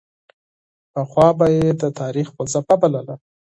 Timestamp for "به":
1.37-1.45